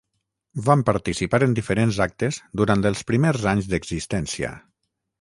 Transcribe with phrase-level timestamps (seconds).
[0.69, 4.57] Van participar en diferents actes durant els primers anys d'existència.